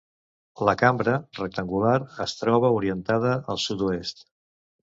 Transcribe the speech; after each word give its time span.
La 0.69 0.73
cambra, 0.81 1.13
rectangular, 1.41 1.99
es 2.27 2.35
troba 2.39 2.75
orientada 2.81 3.37
al 3.55 3.63
sud-oest. 3.69 4.27